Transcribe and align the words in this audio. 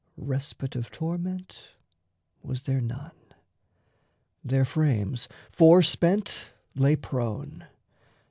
Respite 0.17 0.75
of 0.75 0.89
torment 0.89 1.73
was 2.41 2.63
there 2.63 2.81
none. 2.81 3.11
Their 4.43 4.65
frames 4.65 5.27
Forspent 5.51 6.49
lay 6.73 6.95
prone. 6.95 7.67